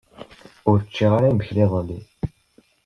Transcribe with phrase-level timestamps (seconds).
[0.69, 1.99] Ur ččiɣ ara imekli iḍelli.